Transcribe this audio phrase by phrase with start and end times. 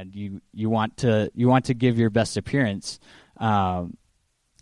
[0.00, 3.00] and you you want to you want to give your best appearance.
[3.38, 3.96] Um,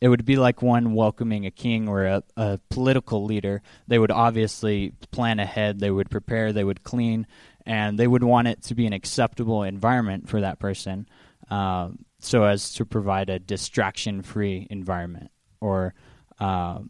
[0.00, 3.62] it would be like one welcoming a king or a, a political leader.
[3.88, 5.78] They would obviously plan ahead.
[5.78, 6.52] They would prepare.
[6.52, 7.26] They would clean,
[7.64, 11.08] and they would want it to be an acceptable environment for that person,
[11.50, 15.30] uh, so as to provide a distraction-free environment.
[15.60, 15.94] Or,
[16.38, 16.80] uh,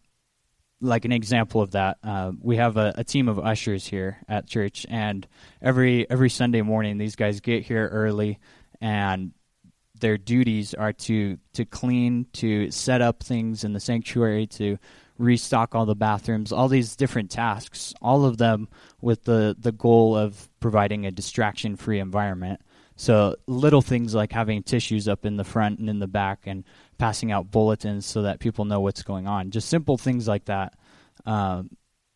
[0.85, 4.46] like an example of that, uh, we have a, a, team of ushers here at
[4.46, 5.27] church, and
[5.62, 8.39] every every Sunday morning, these guys get here early,
[8.80, 9.32] and
[9.99, 14.79] their duties are to to clean, to set up things in the sanctuary, to
[15.18, 18.68] restock all the bathrooms, all these different tasks, all of them
[19.01, 22.61] with the the goal of providing a distraction-free environment.
[22.96, 26.64] So little things like having tissues up in the front and in the back and
[26.98, 29.50] passing out bulletins so that people know what's going on.
[29.50, 30.75] Just simple things like that
[31.26, 31.70] um,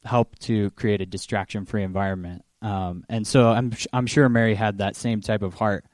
[0.05, 2.45] help to create a distraction-free environment.
[2.61, 5.85] Um, and so I'm I'm sure Mary had that same type of heart.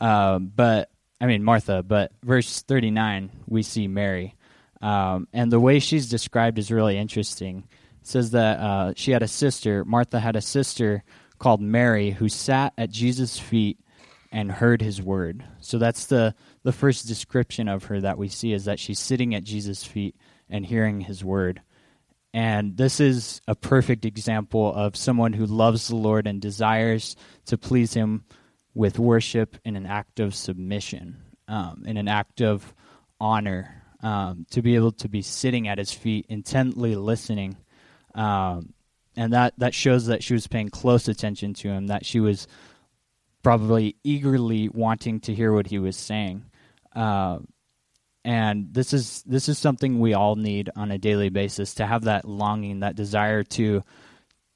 [0.00, 0.90] Um, but
[1.20, 4.34] I mean Martha, but verse 39 we see Mary.
[4.80, 7.64] Um, and the way she's described is really interesting.
[8.00, 11.02] It says that uh, she had a sister, Martha had a sister
[11.38, 13.78] called Mary, who sat at Jesus' feet
[14.36, 15.42] and heard his word.
[15.60, 19.34] So that's the, the first description of her that we see is that she's sitting
[19.34, 20.14] at Jesus' feet
[20.50, 21.62] and hearing his word.
[22.34, 27.56] And this is a perfect example of someone who loves the Lord and desires to
[27.56, 28.26] please him
[28.74, 31.16] with worship in an act of submission,
[31.48, 32.74] um, in an act of
[33.18, 37.56] honor, um, to be able to be sitting at his feet, intently listening.
[38.14, 38.74] Um,
[39.16, 42.46] and that, that shows that she was paying close attention to him, that she was
[43.46, 46.44] probably eagerly wanting to hear what he was saying.
[46.96, 47.38] Uh,
[48.24, 52.02] and this is this is something we all need on a daily basis to have
[52.02, 53.84] that longing, that desire to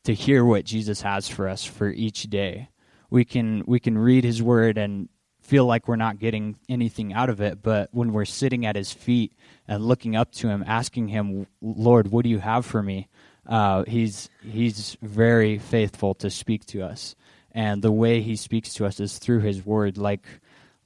[0.06, 2.68] to hear what Jesus has for us for each day.
[3.10, 5.08] We can we can read his word and
[5.40, 8.92] feel like we're not getting anything out of it but when we're sitting at his
[8.92, 9.32] feet
[9.66, 13.08] and looking up to him asking him lord what do you have for me?
[13.46, 17.14] Uh, he's he's very faithful to speak to us
[17.52, 20.26] and the way he speaks to us is through his word like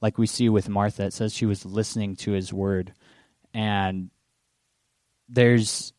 [0.01, 1.05] like we see with martha.
[1.05, 2.93] It says she was listening to his word.
[3.53, 4.09] And
[5.29, 5.93] there's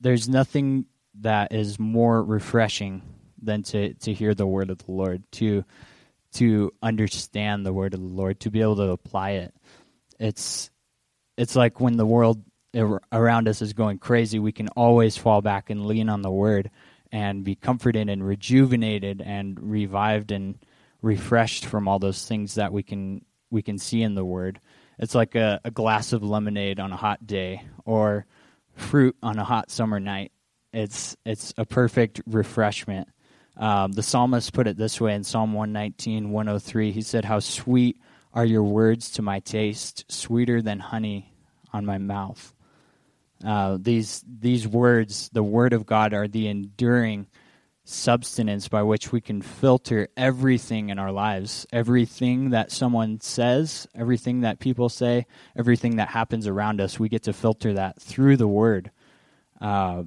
[0.00, 0.86] there's nothing
[1.20, 3.02] that is more refreshing
[3.42, 5.64] than to to hear the word of the Lord, to
[6.34, 9.54] to understand the word of the Lord, to be able to apply it.
[10.18, 10.70] It's
[11.36, 12.42] it's like when the world
[12.74, 16.70] around us is going crazy, we can always fall back and lean on the word
[17.12, 20.58] and be comforted and rejuvenated and revived and
[21.02, 24.58] refreshed from all those things that we can we can see in the word.
[24.98, 28.26] It's like a, a glass of lemonade on a hot day or
[28.74, 30.32] fruit on a hot summer night.
[30.72, 33.08] It's it's a perfect refreshment
[33.56, 36.92] um, the psalmist put it this way in Psalm 119, 103.
[36.92, 38.00] He said, How sweet
[38.32, 41.34] are your words to my taste, sweeter than honey
[41.72, 42.54] on my mouth.
[43.44, 47.26] Uh, these these words, the word of God, are the enduring
[47.84, 51.66] substance by which we can filter everything in our lives.
[51.72, 55.26] Everything that someone says, everything that people say,
[55.56, 58.90] everything that happens around us, we get to filter that through the word.
[59.60, 60.04] Uh,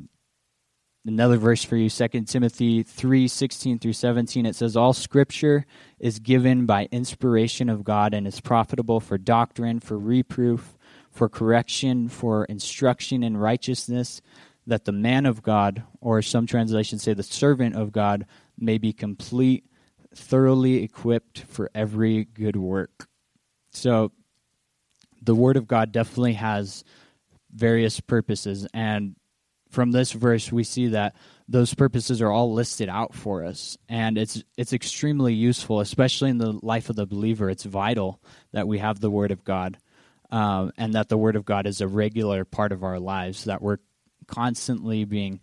[1.05, 5.65] another verse for you 2 timothy 3 16 through 17 it says all scripture
[5.99, 10.74] is given by inspiration of god and is profitable for doctrine for reproof
[11.15, 14.21] for correction for instruction in righteousness
[14.67, 18.25] that the man of god or some translations say the servant of god
[18.57, 19.63] may be complete
[20.13, 23.07] thoroughly equipped for every good work.
[23.71, 24.11] So
[25.21, 26.83] the word of god definitely has
[27.53, 29.15] various purposes and
[29.69, 31.15] from this verse we see that
[31.47, 36.39] those purposes are all listed out for us and it's it's extremely useful especially in
[36.39, 37.49] the life of the believer.
[37.49, 38.21] It's vital
[38.51, 39.77] that we have the word of god
[40.31, 43.61] um, and that the word of god is a regular part of our lives that
[43.61, 43.77] we're
[44.27, 45.39] constantly being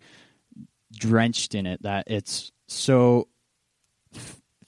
[0.91, 3.27] drenched in it that it's so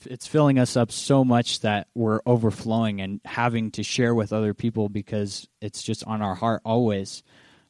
[0.06, 4.54] it's filling us up so much that we're overflowing and having to share with other
[4.54, 7.24] people because it's just on our heart always.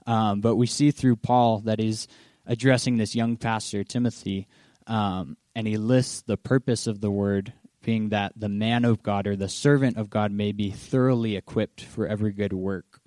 [0.06, 2.08] Um, but we see through Paul that he's
[2.46, 4.48] addressing this young pastor, Timothy,
[4.88, 7.54] um, and he lists the purpose of the word
[7.86, 11.82] being that the man of God or the servant of God may be thoroughly equipped
[11.82, 13.00] for every good work.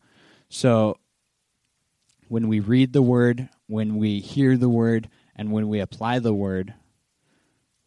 [0.49, 0.97] So
[2.29, 6.33] when we read the word, when we hear the word, and when we apply the
[6.33, 6.75] word,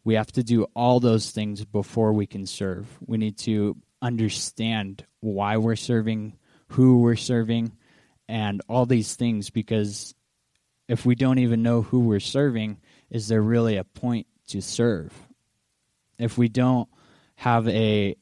[0.04, 2.86] we have to do all those things before we can serve.
[3.06, 6.36] We need to understand why we're serving,
[6.68, 7.72] who we're serving,
[8.28, 10.14] and all these things because
[10.88, 12.78] if we don't even know who we're serving,
[13.10, 15.12] is there really a point to serve?
[16.22, 16.88] If we don't
[17.36, 18.16] have a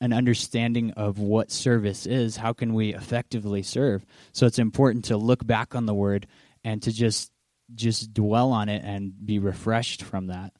[0.00, 4.04] an understanding of what service is, how can we effectively serve?
[4.32, 6.26] So it's important to look back on the word
[6.62, 7.30] and to just
[7.74, 10.52] just dwell on it and be refreshed from that.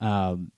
[0.00, 0.50] Um,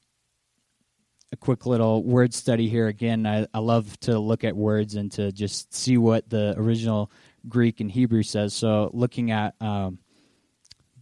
[1.33, 3.27] a quick little word study here again.
[3.27, 7.11] I, I love to look at words and to just see what the original
[7.49, 8.55] Greek and Hebrew says.
[8.55, 9.99] So looking at um,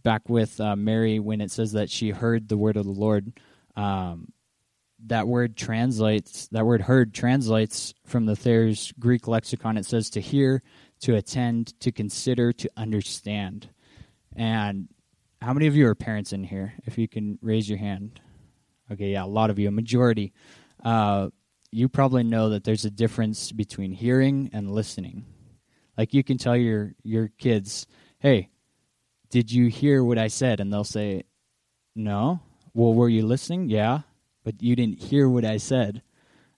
[0.03, 3.39] back with uh, Mary when it says that she heard the word of the Lord.
[3.75, 4.33] Um,
[5.05, 9.77] that word translates that word heard translates from the Thayer's Greek lexicon.
[9.77, 10.63] It says to hear,
[11.01, 13.69] to attend, to consider, to understand.
[14.35, 14.87] And
[15.41, 16.73] how many of you are parents in here?
[16.85, 18.19] If you can raise your hand.
[18.91, 20.33] Okay, yeah, a lot of you, a majority.
[20.83, 21.29] Uh,
[21.71, 25.25] you probably know that there's a difference between hearing and listening.
[25.97, 27.87] Like you can tell your your kids,
[28.19, 28.49] "Hey,
[29.29, 31.23] did you hear what I said?" And they'll say,
[31.95, 32.39] "No."
[32.73, 33.69] Well, were you listening?
[33.69, 34.01] Yeah
[34.47, 36.01] but you didn't hear what I said.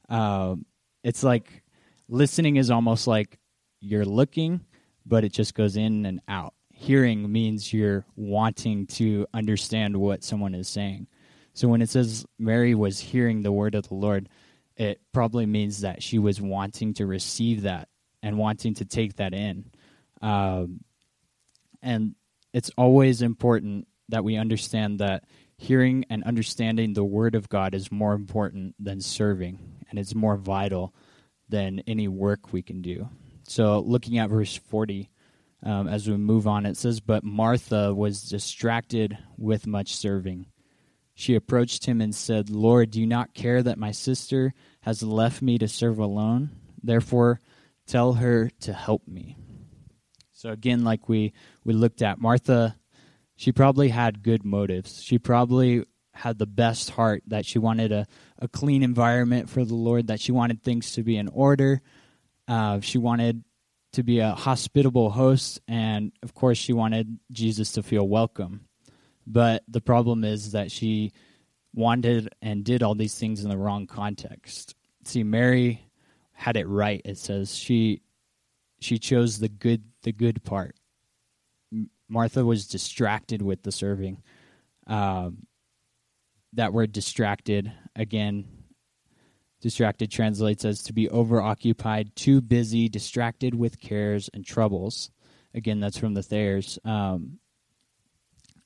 [0.09, 0.67] Um,
[1.03, 1.63] it's like
[2.07, 3.39] listening is almost like
[3.79, 4.63] you're looking,
[5.07, 6.53] but it just goes in and out.
[6.71, 11.07] Hearing means you're wanting to understand what someone is saying.
[11.55, 14.29] So when it says Mary was hearing the word of the Lord,
[14.77, 17.89] it probably means that she was wanting to receive that
[18.21, 19.65] and wanting to take that in.
[20.21, 20.81] Um,
[21.81, 22.13] and
[22.53, 25.23] it's always important that we understand that
[25.59, 29.59] hearing and understanding the Word of God is more important than serving,
[29.89, 30.95] and it's more vital
[31.49, 33.09] than any work we can do.
[33.43, 35.09] So, looking at verse 40,
[35.61, 40.45] um, as we move on, it says, But Martha was distracted with much serving.
[41.13, 45.41] She approached him and said, Lord, do you not care that my sister has left
[45.41, 46.51] me to serve alone?
[46.81, 47.41] Therefore,
[47.85, 49.35] tell her to help me.
[50.31, 51.33] So, again, like we,
[51.65, 52.78] we looked at, Martha
[53.39, 55.01] she probably had good motives.
[55.01, 58.05] She probably had the best heart that she wanted a,
[58.37, 61.79] a clean environment for the Lord, that she wanted things to be in order.
[62.49, 63.45] Uh, she wanted
[63.93, 68.67] to be a hospitable host, and of course, she wanted Jesus to feel welcome.
[69.25, 71.13] But the problem is that she
[71.73, 74.75] wanted and did all these things in the wrong context.
[75.05, 75.87] See, Mary
[76.33, 77.01] had it right.
[77.05, 78.01] It says she
[78.81, 80.75] she chose the good the good part.
[82.09, 84.21] Martha was distracted with the serving.
[84.87, 85.45] Um,
[86.53, 88.45] that word distracted, again,
[89.61, 95.11] distracted translates as to be overoccupied, too busy, distracted with cares and troubles.
[95.53, 96.79] Again, that's from the Thayers.
[96.83, 97.39] Um,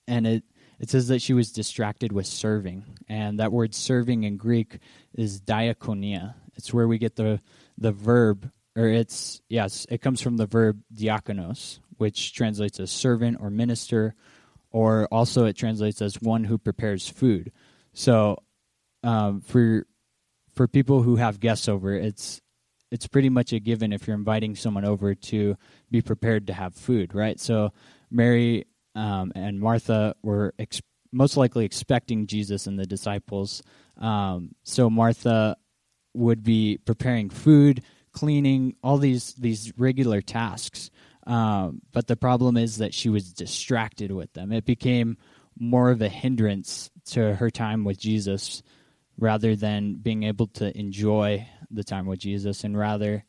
[0.08, 0.44] and it,
[0.80, 2.86] it says that she was distracted with serving.
[3.08, 4.80] And that word serving in Greek
[5.14, 6.36] is diakonia.
[6.56, 7.42] It's where we get the,
[7.78, 13.38] the verb, or it's, yes, it comes from the verb diakonos, which translates as servant
[13.40, 14.16] or minister,
[14.72, 17.52] or also it translates as one who prepares food.
[17.94, 18.38] So
[19.04, 19.86] um, for
[20.56, 22.42] for people who have guests over, it's
[22.92, 25.58] it's pretty much a given if you're inviting someone over to
[25.90, 27.40] be prepared to have food, right?
[27.40, 27.74] So
[28.12, 30.82] Mary um, and Martha were ex-
[31.12, 33.64] most likely expecting Jesus and the disciples.
[33.98, 35.58] Um, so Martha
[36.14, 40.92] would be preparing food, cleaning, all these these regular tasks.
[41.26, 44.52] Um, but the problem is that she was distracted with them.
[44.52, 45.18] It became
[45.58, 48.64] more of a hindrance to her time with Jesus
[49.18, 53.24] rather than being able to enjoy the time with Jesus, and rather,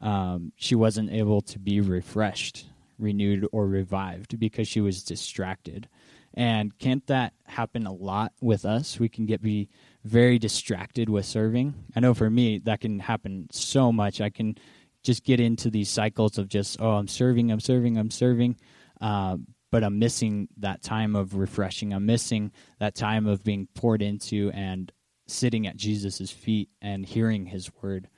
[0.00, 2.66] um, she wasn't able to be refreshed,
[2.98, 5.88] renewed, or revived because she was distracted.
[6.34, 8.98] And can't that happen a lot with us?
[8.98, 9.68] We can get be
[10.04, 11.74] very distracted with serving.
[11.94, 14.20] I know for me that can happen so much.
[14.20, 14.56] I can
[15.04, 18.56] just get into these cycles of just oh i'm serving i'm serving i'm serving
[19.00, 19.36] uh,
[19.70, 21.92] but i'm missing that time of refreshing.
[21.92, 24.90] I'm missing that time of being poured into and
[25.26, 28.08] sitting at jesus' feet and hearing his word.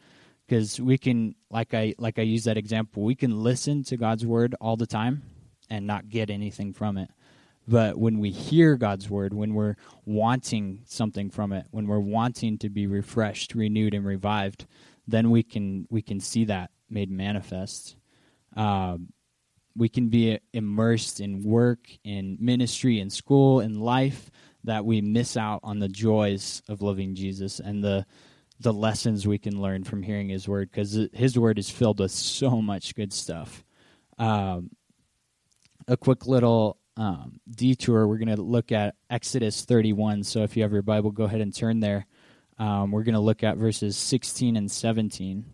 [0.47, 4.25] Because we can like i like i use that example we can listen to god's
[4.25, 5.23] word all the time
[5.71, 7.11] and not get anything from it.
[7.69, 9.75] But when we hear God's word, when we're
[10.05, 14.66] wanting something from it, when we're wanting to be refreshed, renewed, and revived,
[15.09, 17.97] then we can we can see that made manifest.
[18.57, 19.12] Um,
[19.76, 24.31] we can be immersed in work, in ministry, in school, in life,
[24.64, 28.07] that we miss out on the joys of loving Jesus and the
[28.59, 32.11] the lessons we can learn from hearing His word, because His word is filled with
[32.11, 33.62] so much good stuff.
[34.19, 34.71] Um,
[35.87, 38.09] a quick little um, detour.
[38.09, 40.25] We're going to look at Exodus 31.
[40.25, 42.07] So if you have your Bible, go ahead and turn there.
[42.59, 45.45] Um, we're going to look at verses 16 and 17.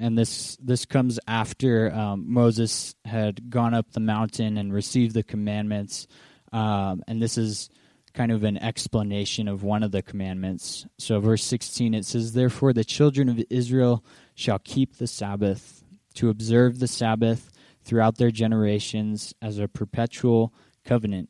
[0.00, 5.22] And this this comes after um, Moses had gone up the mountain and received the
[5.22, 6.08] commandments,
[6.52, 7.70] um, and this is
[8.12, 10.86] kind of an explanation of one of the commandments.
[10.98, 14.04] So, verse 16, it says, Therefore the children of Israel
[14.34, 17.50] shall keep the Sabbath, to observe the Sabbath
[17.84, 20.52] throughout their generations as a perpetual
[20.84, 21.28] covenant.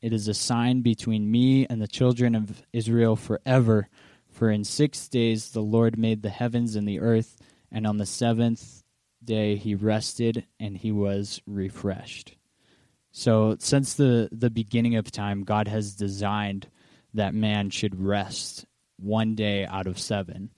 [0.00, 3.88] It is a sign between me and the children of Israel forever.
[4.28, 7.36] For in six days the Lord made the heavens and the earth,
[7.72, 8.82] and on the seventh
[9.24, 12.36] day he rested and he was refreshed.
[13.10, 16.68] So, since the, the beginning of time, God has designed
[17.12, 18.64] that man should rest
[18.96, 20.50] one day out of seven.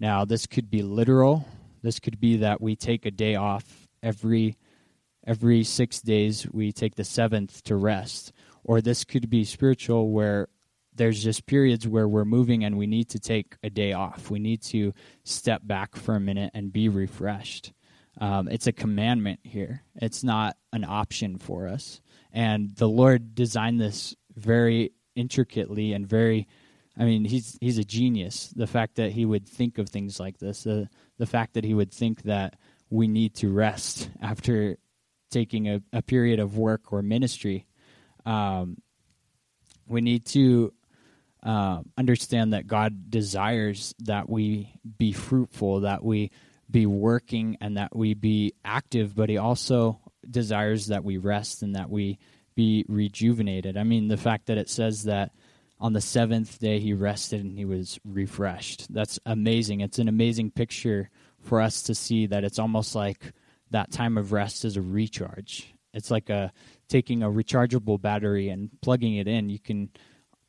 [0.00, 1.46] Now, this could be literal.
[1.82, 4.56] This could be that we take a day off every
[5.24, 6.46] every six days.
[6.50, 8.32] We take the seventh to rest,
[8.64, 10.48] or this could be spiritual, where
[10.94, 14.30] there's just periods where we're moving and we need to take a day off.
[14.30, 14.92] We need to
[15.24, 17.72] step back for a minute and be refreshed.
[18.20, 19.82] Um, it's a commandment here.
[19.96, 22.00] It's not an option for us.
[22.32, 26.46] And the Lord designed this very intricately and very.
[26.98, 28.48] I mean, he's he's a genius.
[28.54, 31.72] The fact that he would think of things like this, the the fact that he
[31.72, 32.56] would think that
[32.90, 34.76] we need to rest after
[35.30, 37.66] taking a, a period of work or ministry.
[38.26, 38.76] Um,
[39.86, 40.72] we need to
[41.42, 46.30] uh, understand that God desires that we be fruitful, that we
[46.70, 51.74] be working and that we be active, but he also desires that we rest and
[51.74, 52.18] that we
[52.54, 53.76] be rejuvenated.
[53.76, 55.32] I mean, the fact that it says that
[55.80, 58.92] on the seventh day he rested and he was refreshed.
[58.92, 59.80] That's amazing.
[59.80, 63.32] It's an amazing picture for us to see that it's almost like
[63.70, 65.74] that time of rest is a recharge.
[65.92, 66.52] It's like a
[66.88, 69.50] taking a rechargeable battery and plugging it in.
[69.50, 69.90] You can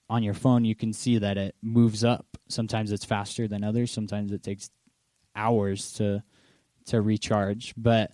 [0.10, 2.26] on your phone you can see that it moves up.
[2.50, 4.70] Sometimes it's faster than others, sometimes it takes
[5.36, 6.24] hours to
[6.86, 7.74] to recharge.
[7.78, 8.12] But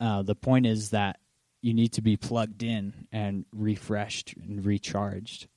[0.00, 1.18] uh, the point is that
[1.60, 5.48] you need to be plugged in and refreshed and recharged.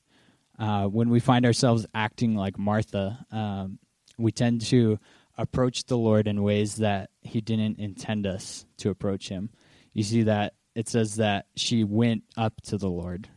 [0.58, 3.80] Uh, when we find ourselves acting like Martha, um,
[4.18, 5.00] we tend to
[5.38, 9.50] approach the Lord in ways that He didn't intend us to approach Him.
[9.94, 13.30] You see that it says that she went up to the Lord,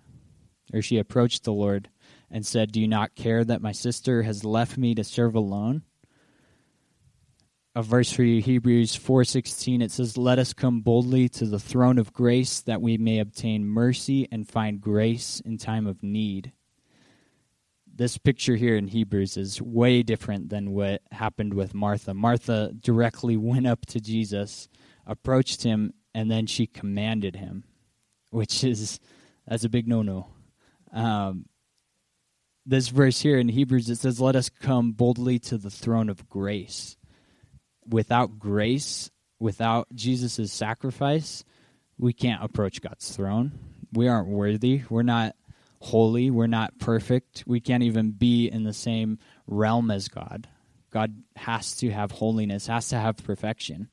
[0.72, 1.88] or she approached the Lord
[2.34, 5.84] and said, Do you not care that my sister has left me to serve alone?
[7.76, 11.98] a verse for you hebrews 4.16 it says let us come boldly to the throne
[11.98, 16.52] of grace that we may obtain mercy and find grace in time of need.
[17.92, 22.14] This picture here in hebrews is way different than what happened with martha.
[22.14, 24.68] Martha directly went up to jesus
[25.04, 27.64] approached him and then she commanded him
[28.30, 29.00] which is
[29.48, 30.28] that's a big no-no.
[30.92, 31.46] Um,
[32.66, 36.28] this verse here in hebrews it says let us come boldly to the throne of
[36.28, 36.96] grace
[37.86, 41.44] without grace, without Jesus' sacrifice,
[41.98, 43.52] we can't approach God's throne.
[43.92, 44.82] We aren't worthy.
[44.88, 45.36] We're not
[45.80, 46.30] holy.
[46.30, 47.44] We're not perfect.
[47.46, 50.48] We can't even be in the same realm as God.
[50.90, 53.90] God has to have holiness, has to have perfection.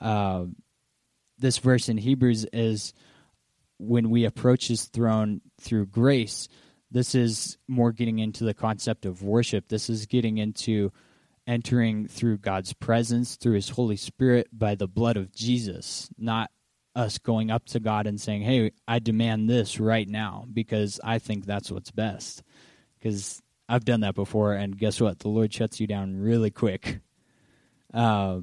[0.00, 0.44] Uh,
[1.38, 2.92] this verse in Hebrews is
[3.78, 6.48] when we approach his throne through grace.
[6.94, 9.66] This is more getting into the concept of worship.
[9.66, 10.92] This is getting into
[11.44, 16.52] entering through God's presence, through His Holy Spirit, by the blood of Jesus, not
[16.94, 21.18] us going up to God and saying, Hey, I demand this right now because I
[21.18, 22.44] think that's what's best.
[22.96, 25.18] Because I've done that before, and guess what?
[25.18, 27.00] The Lord shuts you down really quick.
[27.92, 28.38] Uh,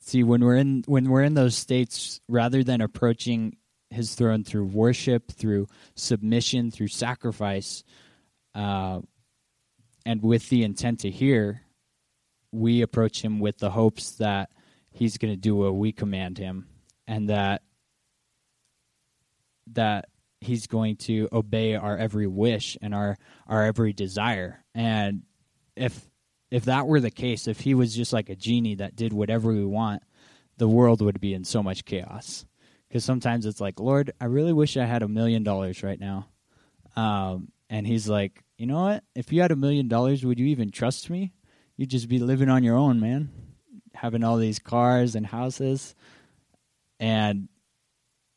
[0.00, 3.56] see, when we're in when we're in those states, rather than approaching
[3.90, 7.84] His throne through worship, through submission, through sacrifice,
[8.54, 9.00] uh,
[10.06, 11.62] and with the intent to hear,
[12.52, 14.50] we approach him with the hopes that
[14.90, 16.66] he's going to do what we command him,
[17.06, 17.62] and that
[19.72, 20.06] that
[20.40, 24.62] he's going to obey our every wish and our our every desire.
[24.74, 25.22] And
[25.76, 26.08] if
[26.50, 29.52] if that were the case, if he was just like a genie that did whatever
[29.52, 30.02] we want,
[30.58, 32.44] the world would be in so much chaos.
[32.94, 36.28] Because sometimes it's like, Lord, I really wish I had a million dollars right now.
[36.94, 39.02] Um, and he's like, you know what?
[39.16, 41.32] If you had a million dollars, would you even trust me?
[41.76, 43.30] You'd just be living on your own, man.
[43.94, 45.96] Having all these cars and houses.
[47.00, 47.48] And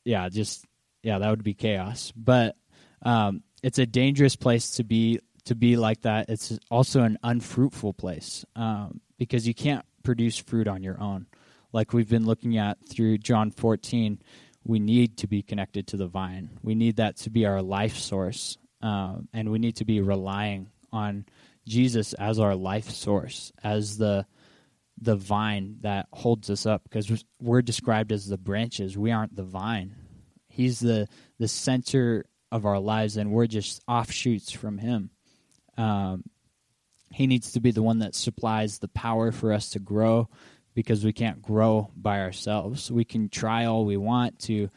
[0.06, 0.66] yeah, just
[1.04, 2.12] yeah, that would be chaos.
[2.16, 2.56] But
[3.04, 6.30] um, it's a dangerous place to be to be like that.
[6.30, 11.28] It's also an unfruitful place um, because you can't produce fruit on your own.
[11.74, 14.20] Like we've been looking at through John 14,
[14.68, 16.50] we need to be connected to the vine.
[16.62, 20.70] We need that to be our life source um, and we need to be relying
[20.92, 21.26] on
[21.66, 24.26] Jesus as our life source, as the
[25.00, 28.98] the vine that holds us up, because we're described as the branches.
[28.98, 29.96] We aren't the vine.
[30.48, 31.08] He's the
[31.40, 35.12] the center of our lives, and we're just offshoots from Him.
[35.78, 36.24] Um,
[37.12, 40.30] he needs to be the one that supplies the power for us to grow
[40.78, 42.92] because we can't grow by ourselves.
[42.92, 44.70] We can try all we want to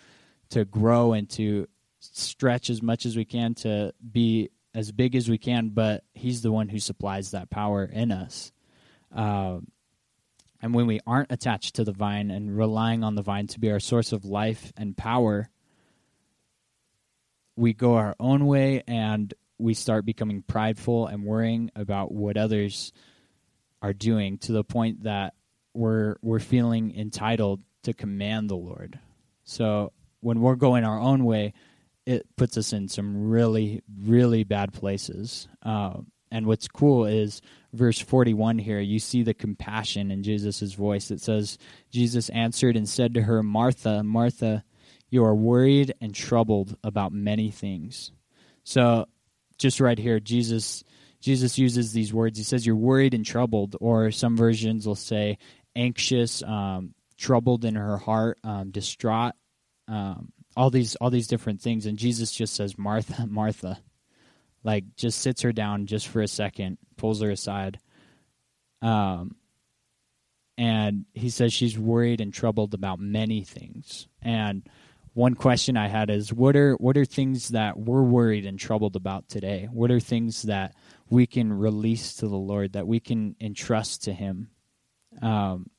[0.49, 5.29] to grow and to stretch as much as we can to be as big as
[5.29, 8.51] we can, but He's the one who supplies that power in us.
[9.15, 9.59] Uh,
[10.63, 13.71] and when we aren't attached to the vine and relying on the vine to be
[13.71, 15.51] our source of life and power,
[17.57, 22.91] we go our own way and we start becoming prideful and worrying about what others
[23.83, 25.35] are doing to the point that
[25.75, 28.99] we're we're feeling entitled to command the Lord.
[29.45, 31.55] So when we're going our own way,
[32.07, 35.49] it puts us in some really really bad places.
[35.63, 35.99] Uh,
[36.33, 41.11] and what's cool is verse 41 here, you see the compassion in Jesus' voice.
[41.11, 41.59] It says,
[41.91, 44.63] Jesus answered and said to her, Martha, Martha,
[45.09, 48.13] you are worried and troubled about many things.
[48.63, 49.07] So
[49.59, 50.85] just right here, Jesus
[51.21, 52.39] Jesus uses these words.
[52.39, 55.37] He says, You're worried and troubled, or some versions will say
[55.77, 59.35] anxious, um, troubled in her heart, um, distraught,
[59.89, 61.87] um, all these all these different things.
[61.87, 63.81] And Jesus just says, Martha, Martha
[64.63, 67.79] like just sits her down just for a second, pulls her aside.
[68.83, 69.37] Um,
[70.59, 74.09] and he says she's worried and troubled about many things.
[74.21, 74.69] And
[75.15, 78.97] one question I had is what are what are things that we're worried and troubled
[78.97, 79.69] about today?
[79.73, 80.75] What are things that
[81.09, 84.51] we can release to the Lord that we can entrust to Him?
[85.21, 85.71] Um,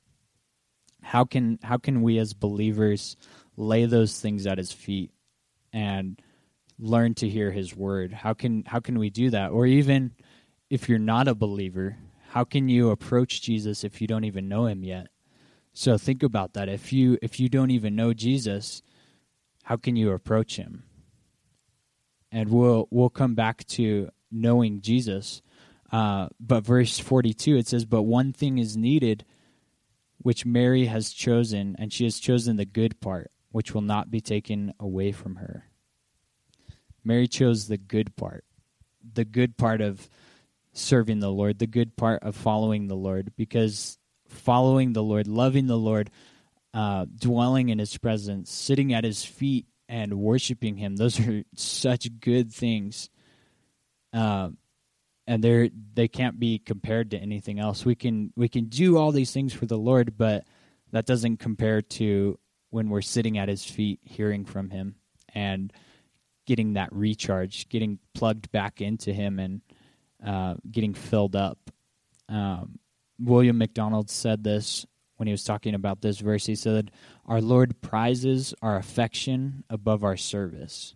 [1.02, 3.18] how can how can we as believers
[3.58, 5.12] lay those things at His feet
[5.74, 6.22] and
[6.82, 8.12] learn to hear his word?
[8.12, 9.52] How can how can we do that?
[9.52, 10.12] Or even
[10.70, 11.98] if you're not a believer
[12.30, 15.08] how can you approach jesus if you don't even know him yet?
[15.74, 16.70] So think about that.
[16.70, 18.82] If you if you don't even know jesus
[19.64, 20.84] how can you approach him?
[22.32, 25.42] And we'll we'll come back to knowing jesus
[25.92, 29.26] uh, but verse 42 it says but one thing is needed
[30.18, 34.22] which mary has chosen and she has chosen the good part which will not be
[34.22, 35.66] taken away from her
[37.04, 38.46] Mary chose the good part,
[39.14, 40.08] the good part of
[40.74, 45.68] serving the Lord, the good part of following the Lord, because following the Lord, loving
[45.68, 46.10] the Lord,
[46.74, 52.08] uh, dwelling in His presence, sitting at His feet, and worshiping Him, those are such
[52.20, 53.10] good things.
[54.14, 54.50] Uh,
[55.32, 57.86] and they're they can't be compared to anything else.
[57.86, 60.44] We can we can do all these things for the Lord, but
[60.92, 62.38] that doesn't compare to
[62.70, 64.96] when we're sitting at His feet, hearing from Him,
[65.34, 65.72] and
[66.46, 69.62] getting that recharge, getting plugged back into him, and
[70.26, 71.58] uh, getting filled up.
[72.28, 72.80] Um,
[73.18, 76.46] William MacDonald said this when he was talking about this verse.
[76.46, 76.92] He said,
[77.26, 80.94] Our Lord prizes our affection above our service.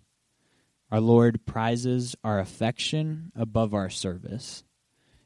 [0.91, 4.63] Our Lord prizes our affection above our service.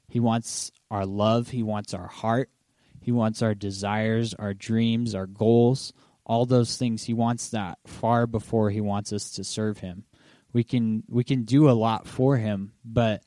[0.08, 2.50] He wants our love, He wants our heart,
[3.02, 5.94] He wants our desires, our dreams, our goals,
[6.26, 7.04] all those things.
[7.04, 10.06] He wants that far before He wants us to serve Him
[10.54, 13.24] we can we can do a lot for him, but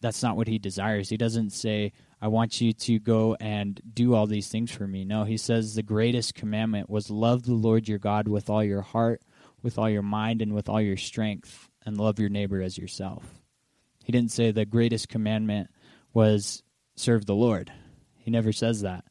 [0.00, 1.08] that's not what he desires.
[1.08, 5.04] He doesn't say, I want you to go and do all these things for me.
[5.04, 8.82] No, he says the greatest commandment was love the Lord your God with all your
[8.82, 9.22] heart,
[9.66, 13.24] with all your mind, and with all your strength, and love your neighbor as yourself.
[14.04, 15.70] He didn't say the greatest commandment
[16.14, 16.62] was
[16.94, 17.72] serve the Lord.
[18.14, 19.04] He never says that.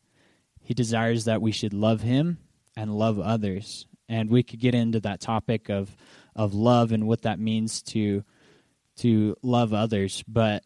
[0.61, 2.37] He desires that we should love him
[2.77, 3.85] and love others.
[4.07, 5.93] And we could get into that topic of
[6.37, 8.23] of love and what that means to
[8.99, 10.63] to love others, but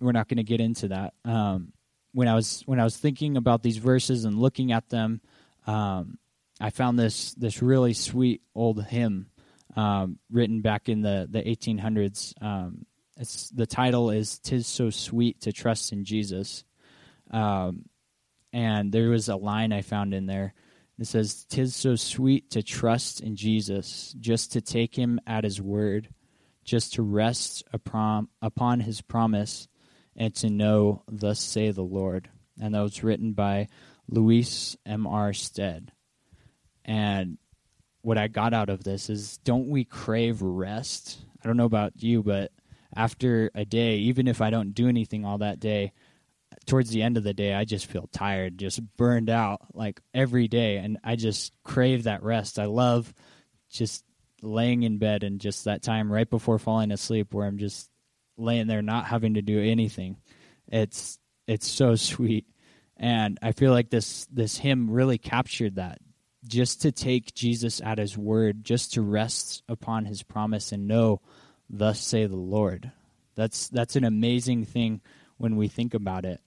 [0.00, 1.14] we're not going to get into that.
[1.24, 1.72] Um,
[2.12, 5.20] when I was when I was thinking about these verses and looking at them,
[5.66, 6.16] um,
[6.60, 9.26] I found this this really sweet old hymn
[9.76, 12.32] um, written back in the the 1800s.
[12.42, 16.64] Um, it's the title is "Tis So Sweet to Trust in Jesus,"
[17.30, 17.84] um,
[18.52, 20.54] and there was a line I found in there
[20.98, 25.60] it says, Tis so sweet to trust in Jesus, just to take him at his
[25.60, 26.08] word,
[26.64, 29.68] just to rest upon, upon his promise,
[30.16, 32.30] and to know, Thus say the Lord.
[32.60, 33.68] And that was written by
[34.08, 35.34] Louis M.R.
[35.34, 35.92] Stead.
[36.86, 37.36] And
[38.00, 41.18] what I got out of this is don't we crave rest?
[41.42, 42.52] I don't know about you, but
[42.94, 45.92] after a day, even if I don't do anything all that day,
[46.66, 50.48] towards the end of the day, I just feel tired, just burned out like every
[50.48, 50.76] day.
[50.76, 52.58] And I just crave that rest.
[52.58, 53.12] I love
[53.68, 54.04] just
[54.42, 57.90] laying in bed and just that time right before falling asleep where I'm just
[58.36, 60.16] laying there not having to do anything.
[60.68, 62.46] It's it's so sweet.
[62.96, 65.98] And I feel like this this hymn really captured that.
[66.46, 71.20] Just to take Jesus at his word, just to rest upon his promise and know,
[71.68, 72.92] thus say the Lord.
[73.34, 75.00] That's that's an amazing thing
[75.36, 76.40] when we think about it.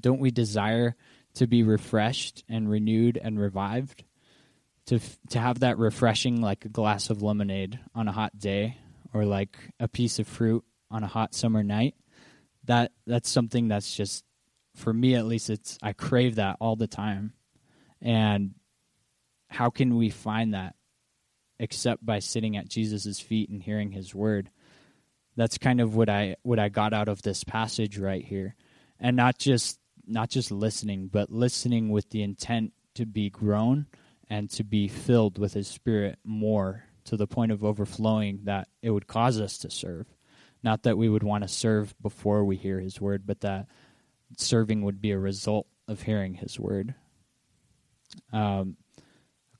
[0.00, 0.96] Don't we desire
[1.34, 4.04] to be refreshed and renewed and revived?
[4.86, 8.78] To to have that refreshing like a glass of lemonade on a hot day
[9.12, 11.94] or like a piece of fruit on a hot summer night.
[12.64, 14.24] That that's something that's just
[14.74, 17.32] for me at least it's I crave that all the time.
[18.00, 18.54] And
[19.54, 20.74] how can we find that
[21.58, 24.50] except by sitting at Jesus' feet and hearing his word?
[25.36, 28.56] That's kind of what I what I got out of this passage right here.
[29.00, 33.86] And not just not just listening, but listening with the intent to be grown
[34.28, 38.90] and to be filled with his spirit more to the point of overflowing that it
[38.90, 40.06] would cause us to serve.
[40.62, 43.66] Not that we would want to serve before we hear his word, but that
[44.36, 46.94] serving would be a result of hearing his word.
[48.32, 48.76] Um,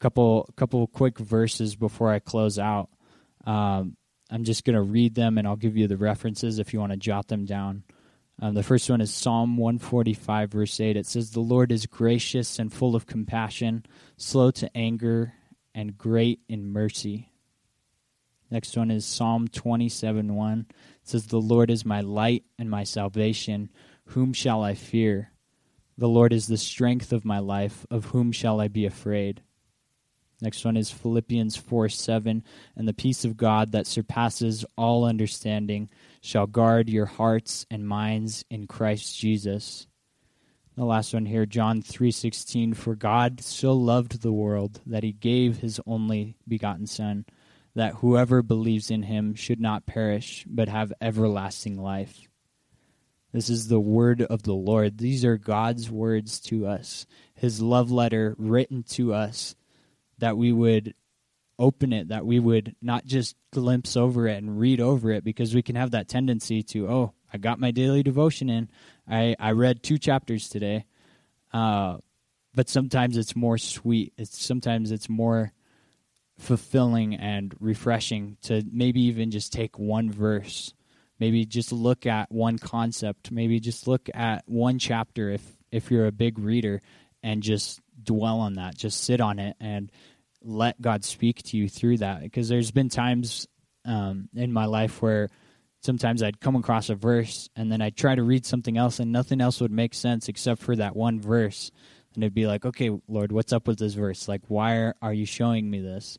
[0.04, 2.90] couple couple quick verses before I close out.
[3.46, 3.96] Um,
[4.30, 6.92] I'm just going to read them and I'll give you the references if you want
[6.92, 7.84] to jot them down.
[8.42, 10.98] Um, the first one is Psalm 145, verse 8.
[10.98, 13.86] It says, The Lord is gracious and full of compassion,
[14.18, 15.32] slow to anger,
[15.74, 17.30] and great in mercy.
[18.50, 20.66] Next one is Psalm 27, 1.
[20.68, 23.70] It says, The Lord is my light and my salvation.
[24.08, 25.30] Whom shall I fear?
[25.96, 27.86] The Lord is the strength of my life.
[27.90, 29.40] Of whom shall I be afraid?
[30.44, 32.44] Next one is Philippians 4 7.
[32.76, 35.88] And the peace of God that surpasses all understanding
[36.20, 39.86] shall guard your hearts and minds in Christ Jesus.
[40.76, 45.60] The last one here, John 3:16, for God so loved the world that he gave
[45.60, 47.24] his only begotten son,
[47.74, 52.28] that whoever believes in him should not perish but have everlasting life.
[53.32, 54.98] This is the word of the Lord.
[54.98, 59.54] These are God's words to us, his love letter written to us
[60.24, 60.94] that we would
[61.58, 65.54] open it, that we would not just glimpse over it and read over it, because
[65.54, 68.70] we can have that tendency to, oh, I got my daily devotion in.
[69.06, 70.86] I, I read two chapters today.
[71.52, 71.98] Uh,
[72.54, 74.14] but sometimes it's more sweet.
[74.16, 75.52] It's sometimes it's more
[76.38, 80.72] fulfilling and refreshing to maybe even just take one verse,
[81.20, 86.06] maybe just look at one concept, maybe just look at one chapter if if you're
[86.06, 86.80] a big reader
[87.22, 89.90] and just dwell on that, just sit on it and
[90.44, 92.22] let God speak to you through that.
[92.22, 93.48] Because there's been times
[93.84, 95.30] um, in my life where
[95.82, 99.12] sometimes I'd come across a verse and then I'd try to read something else and
[99.12, 101.70] nothing else would make sense except for that one verse.
[102.14, 104.28] And it'd be like, okay, Lord, what's up with this verse?
[104.28, 106.18] Like, why are, you showing me this?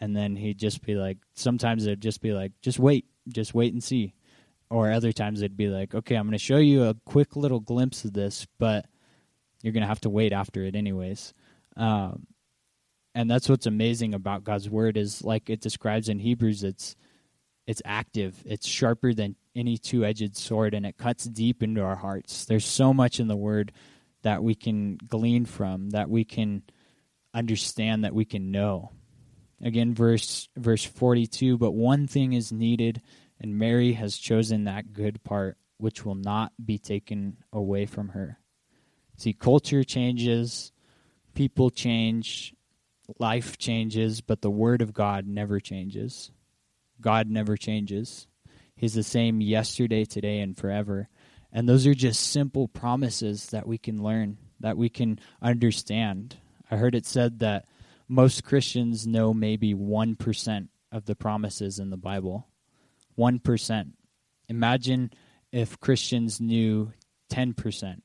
[0.00, 3.72] And then he'd just be like, sometimes it'd just be like, just wait, just wait
[3.72, 4.12] and see.
[4.68, 7.60] Or other times it'd be like, okay, I'm going to show you a quick little
[7.60, 8.86] glimpse of this, but
[9.62, 11.32] you're going to have to wait after it anyways.
[11.76, 12.26] Um,
[13.16, 16.94] and that's what's amazing about God's word is like it describes in Hebrews it's
[17.66, 18.40] it's active.
[18.44, 22.44] It's sharper than any two-edged sword and it cuts deep into our hearts.
[22.44, 23.72] There's so much in the word
[24.22, 26.62] that we can glean from that we can
[27.32, 28.92] understand that we can know.
[29.62, 33.00] Again verse verse 42 but one thing is needed
[33.40, 38.38] and Mary has chosen that good part which will not be taken away from her.
[39.16, 40.70] See culture changes
[41.34, 42.52] people change
[43.18, 46.30] life changes, but the Word of God never changes.
[47.00, 48.26] God never changes.
[48.74, 51.08] He's the same yesterday, today, and forever.
[51.52, 56.36] And those are just simple promises that we can learn, that we can understand.
[56.70, 57.66] I heard it said that
[58.08, 62.46] most Christians know maybe 1% of the promises in the Bible.
[63.18, 63.92] 1%.
[64.48, 65.10] Imagine
[65.52, 66.92] if Christians knew
[67.30, 68.02] 10%.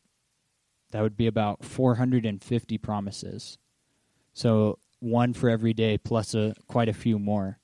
[0.91, 3.57] That would be about 450 promises.
[4.33, 7.59] So one for every day plus a quite a few more.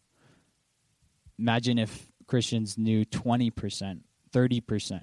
[1.39, 4.02] Imagine if Christians knew 20%,
[4.34, 5.02] 30%.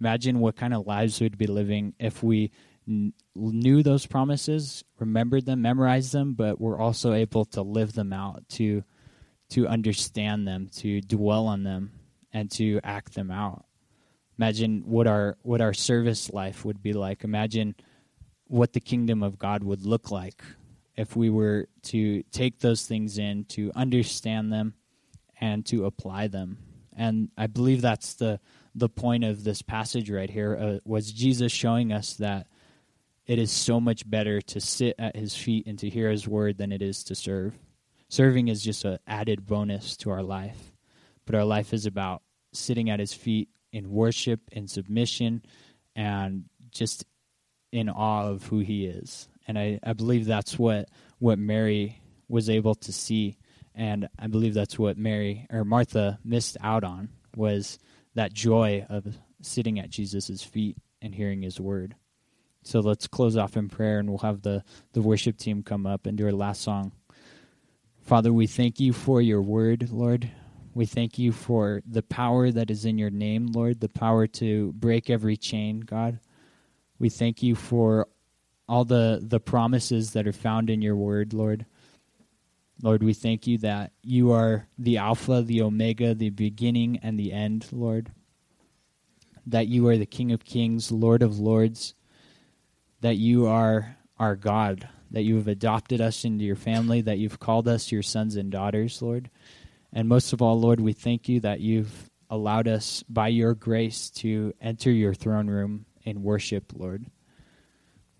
[0.00, 2.50] Imagine what kind of lives we'd be living if we
[2.88, 8.12] n- knew those promises, remembered them, memorized them, but were also able to live them
[8.12, 8.82] out, to
[9.50, 11.92] to understand them, to dwell on them,
[12.32, 13.66] and to act them out.
[14.38, 17.24] Imagine what our what our service life would be like.
[17.24, 17.74] Imagine
[18.46, 20.42] what the kingdom of God would look like
[20.96, 24.74] if we were to take those things in, to understand them,
[25.40, 26.58] and to apply them.
[26.96, 28.40] And I believe that's the
[28.74, 32.48] the point of this passage right here uh, was Jesus showing us that
[33.26, 36.58] it is so much better to sit at his feet and to hear his word
[36.58, 37.56] than it is to serve.
[38.08, 40.72] Serving is just an added bonus to our life,
[41.24, 45.42] but our life is about sitting at his feet in worship, in submission,
[45.96, 47.04] and just
[47.72, 52.48] in awe of who he is And I, I believe that's what, what Mary was
[52.48, 53.36] able to see.
[53.74, 57.78] And I believe that's what Mary or Martha missed out on was
[58.14, 61.94] that joy of sitting at Jesus' feet and hearing his word.
[62.62, 66.06] So let's close off in prayer and we'll have the, the worship team come up
[66.06, 66.92] and do our last song.
[68.02, 70.30] Father, we thank you for your word, Lord.
[70.74, 74.72] We thank you for the power that is in your name, Lord, the power to
[74.72, 76.18] break every chain, God.
[76.98, 78.08] We thank you for
[78.68, 81.66] all the, the promises that are found in your word, Lord.
[82.82, 87.32] Lord, we thank you that you are the Alpha, the Omega, the beginning and the
[87.32, 88.10] end, Lord.
[89.46, 91.94] That you are the King of Kings, Lord of Lords.
[93.00, 97.40] That you are our God, that you have adopted us into your family, that you've
[97.40, 99.30] called us your sons and daughters, Lord.
[99.92, 104.10] And most of all, Lord, we thank you that you've allowed us by your grace
[104.10, 107.06] to enter your throne room in worship, Lord.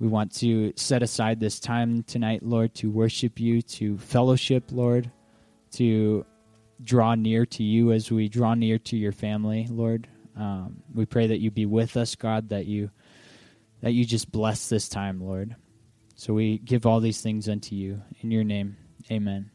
[0.05, 5.11] We want to set aside this time tonight, Lord, to worship you, to fellowship, Lord,
[5.77, 6.27] to
[6.83, 10.07] draw near to you as we draw near to your family, Lord.
[10.37, 12.91] Um, we pray that you be with us, God, that you
[13.81, 15.57] that you just bless this time, Lord.
[16.17, 18.77] So we give all these things unto you in your name.
[19.11, 19.54] Amen.